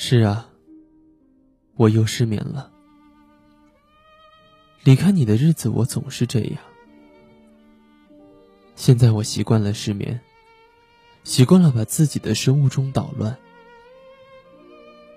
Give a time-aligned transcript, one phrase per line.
[0.00, 0.48] 是啊，
[1.74, 2.70] 我又失眠了。
[4.84, 6.58] 离开你的日子，我总是这样。
[8.76, 10.18] 现在我习惯了失眠，
[11.24, 13.36] 习惯了把自己的生物钟捣乱，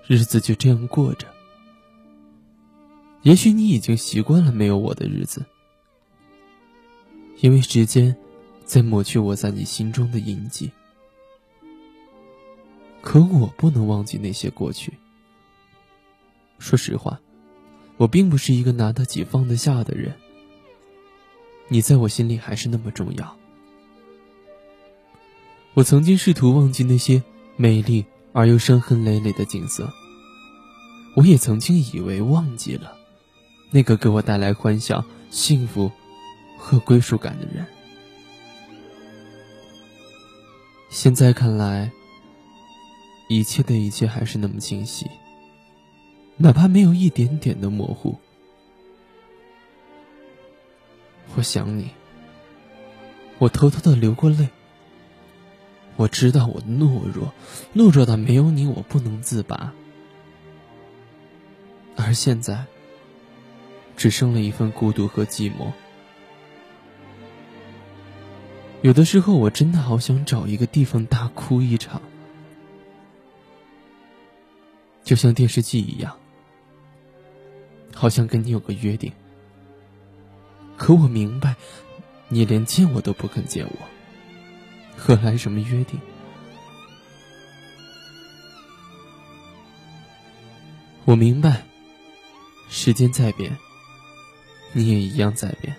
[0.08, 1.28] 日子就这样过着。
[3.22, 5.46] 也许你已经习惯了没有我的日子，
[7.38, 8.14] 因为时间
[8.64, 10.72] 在抹去我在你心中的印记。
[13.02, 14.94] 可我不能忘记那些过去。
[16.58, 17.20] 说实话，
[17.96, 20.14] 我并不是一个拿得起放得下的人。
[21.68, 23.36] 你在我心里还是那么重要。
[25.74, 27.22] 我曾经试图忘记那些
[27.56, 29.92] 美丽而又伤痕累累的景色。
[31.16, 32.96] 我也曾经以为忘记了
[33.70, 35.90] 那个给我带来欢笑、幸福
[36.58, 37.66] 和归属感的人。
[40.90, 41.90] 现在看来，
[43.38, 45.10] 一切的一切还是那么清晰，
[46.36, 48.18] 哪怕没有一点点的模糊。
[51.34, 51.88] 我想你，
[53.38, 54.48] 我偷偷的流过泪。
[55.96, 57.32] 我知道我懦弱，
[57.74, 59.72] 懦弱到没有你我不能自拔。
[61.96, 62.66] 而现在，
[63.96, 65.72] 只剩了一份孤独和寂寞。
[68.82, 72.02] 有的时候，我真的好想找一个地方大哭一场，
[75.12, 76.18] 就像电视剧一样，
[77.94, 79.12] 好像跟你有个约定。
[80.78, 81.54] 可我明白，
[82.28, 83.76] 你连见我都不肯见我。
[84.96, 86.00] 何来什么约定？
[91.04, 91.62] 我明白，
[92.70, 93.54] 时间在变，
[94.72, 95.76] 你也一样在变。